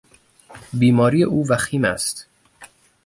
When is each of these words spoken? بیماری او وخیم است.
بیماری 0.73 1.23
او 1.23 1.47
وخیم 1.47 1.85
است. 1.85 2.25